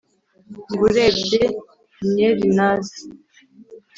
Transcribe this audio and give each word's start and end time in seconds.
ngo 0.73 0.81
urebye 0.87 1.43
nyernazi 2.13 3.01